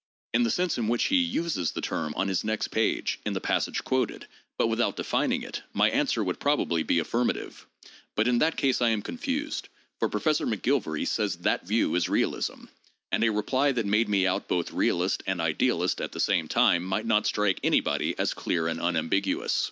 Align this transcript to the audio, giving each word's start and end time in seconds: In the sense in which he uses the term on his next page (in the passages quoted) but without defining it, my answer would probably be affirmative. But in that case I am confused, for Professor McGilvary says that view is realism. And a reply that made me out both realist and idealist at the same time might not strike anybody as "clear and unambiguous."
In 0.33 0.41
the 0.41 0.49
sense 0.49 0.79
in 0.79 0.87
which 0.87 1.03
he 1.09 1.17
uses 1.17 1.73
the 1.73 1.79
term 1.81 2.15
on 2.17 2.27
his 2.27 2.43
next 2.43 2.69
page 2.69 3.19
(in 3.23 3.33
the 3.33 3.39
passages 3.39 3.81
quoted) 3.81 4.25
but 4.57 4.65
without 4.65 4.95
defining 4.95 5.43
it, 5.43 5.61
my 5.73 5.91
answer 5.91 6.23
would 6.23 6.39
probably 6.39 6.81
be 6.81 6.97
affirmative. 6.97 7.67
But 8.15 8.27
in 8.27 8.39
that 8.39 8.57
case 8.57 8.81
I 8.81 8.89
am 8.89 9.03
confused, 9.03 9.69
for 9.99 10.09
Professor 10.09 10.47
McGilvary 10.47 11.07
says 11.07 11.35
that 11.43 11.67
view 11.67 11.93
is 11.93 12.09
realism. 12.09 12.63
And 13.11 13.23
a 13.23 13.29
reply 13.29 13.73
that 13.73 13.85
made 13.85 14.09
me 14.09 14.25
out 14.25 14.47
both 14.47 14.71
realist 14.73 15.21
and 15.27 15.39
idealist 15.39 16.01
at 16.01 16.13
the 16.13 16.19
same 16.19 16.47
time 16.47 16.83
might 16.83 17.05
not 17.05 17.27
strike 17.27 17.59
anybody 17.63 18.17
as 18.17 18.33
"clear 18.33 18.67
and 18.67 18.81
unambiguous." 18.81 19.53